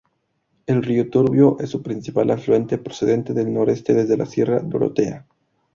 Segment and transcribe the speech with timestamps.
[0.65, 5.27] El río Turbio es su principal afluente; procedente del noreste, desde la sierra Dorotea.